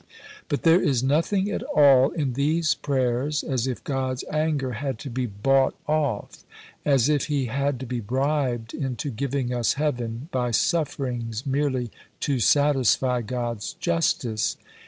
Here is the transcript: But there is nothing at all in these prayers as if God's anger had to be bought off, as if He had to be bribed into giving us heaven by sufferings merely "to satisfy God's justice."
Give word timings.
But 0.49 0.63
there 0.63 0.81
is 0.81 1.03
nothing 1.03 1.51
at 1.51 1.61
all 1.61 2.09
in 2.09 2.33
these 2.33 2.73
prayers 2.73 3.43
as 3.43 3.67
if 3.67 3.83
God's 3.83 4.23
anger 4.31 4.71
had 4.71 4.97
to 5.05 5.11
be 5.11 5.27
bought 5.27 5.75
off, 5.85 6.43
as 6.83 7.07
if 7.07 7.27
He 7.27 7.45
had 7.45 7.79
to 7.81 7.85
be 7.85 7.99
bribed 7.99 8.73
into 8.73 9.11
giving 9.11 9.53
us 9.53 9.73
heaven 9.75 10.27
by 10.31 10.49
sufferings 10.49 11.45
merely 11.45 11.91
"to 12.21 12.39
satisfy 12.39 13.21
God's 13.21 13.73
justice." 13.73 14.57